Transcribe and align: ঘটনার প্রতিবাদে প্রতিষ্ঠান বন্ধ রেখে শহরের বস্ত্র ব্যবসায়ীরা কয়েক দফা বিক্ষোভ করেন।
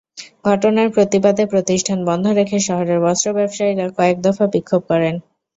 ঘটনার 0.45 0.87
প্রতিবাদে 0.95 1.43
প্রতিষ্ঠান 1.45 1.99
বন্ধ 2.09 2.25
রেখে 2.39 2.57
শহরের 2.67 2.99
বস্ত্র 3.05 3.27
ব্যবসায়ীরা 3.37 3.85
কয়েক 3.97 4.17
দফা 4.21 4.45
বিক্ষোভ 4.53 4.81
করেন। 4.91 5.15